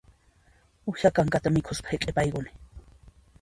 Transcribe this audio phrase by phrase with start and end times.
[0.91, 2.57] Uwiha kankata mikhuspa hiq'ipayuni